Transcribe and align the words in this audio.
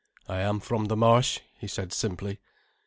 "I 0.27 0.39
am 0.39 0.59
from 0.61 0.85
the 0.85 0.95
marsh," 0.97 1.41
he 1.59 1.67
said 1.67 1.93
simply. 1.93 2.39